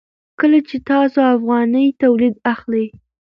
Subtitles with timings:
[0.39, 2.85] کله چې تاسو افغاني تولید اخلئ.